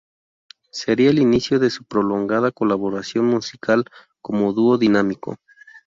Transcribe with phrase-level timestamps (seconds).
[0.71, 3.85] Sería el inicio de su prolongada colaboración musical
[4.19, 5.37] como Dúo Dinámico.